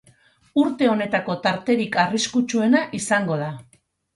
[0.61, 3.53] Urte honetako tarterik arriskutsuena izango da.